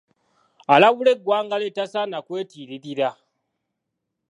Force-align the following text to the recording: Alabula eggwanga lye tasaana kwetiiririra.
Alabula 0.73 1.09
eggwanga 1.15 1.55
lye 1.61 1.71
tasaana 1.77 2.17
kwetiiririra. 2.25 3.09